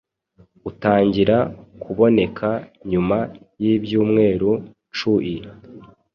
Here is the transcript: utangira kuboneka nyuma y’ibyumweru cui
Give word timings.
utangira 0.69 1.37
kuboneka 1.83 2.49
nyuma 2.91 3.17
y’ibyumweru 3.61 4.51
cui 4.95 5.35